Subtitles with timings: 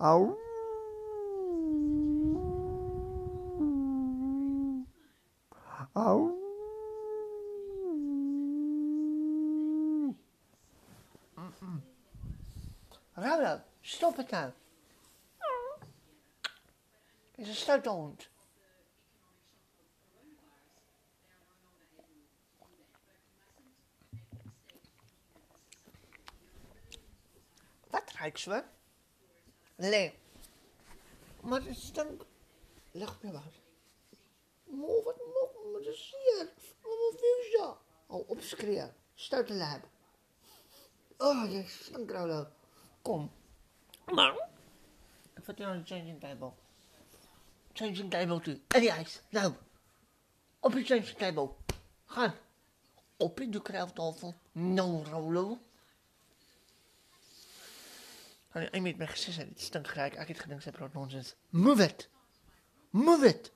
[0.00, 0.38] Au.
[5.94, 6.34] Au.
[13.16, 14.52] Rauwlo, stop het nou.
[17.34, 18.30] Is een.
[27.90, 28.64] Wat ruikt ze?
[29.78, 30.14] Nee.
[31.40, 32.24] Maar het stank.
[32.90, 33.42] Leg me wat.
[34.64, 36.48] Mo, wat mo, wat is hier?
[36.82, 37.78] Wat is dat?
[38.06, 38.94] Oh, opschreeuwen.
[39.14, 39.88] Stuit de lijp.
[41.16, 42.46] Oh, je stank, Rauwlo.
[43.02, 43.30] Kom.
[44.12, 44.48] Maar.
[45.34, 46.52] Ik vertel een changing table.
[47.72, 48.60] Changing table toe.
[48.68, 49.22] En die ijs.
[49.28, 49.54] Nou.
[50.60, 51.50] Op je changing table.
[52.04, 52.34] Ga.
[53.16, 54.34] Op in de kruiftafel.
[54.52, 55.02] No,
[58.54, 60.16] Hulle het met my gesê dit stink gek.
[60.16, 61.34] Ek het gedink sy praat nonsens.
[61.50, 62.08] Move it.
[62.90, 63.52] Move it.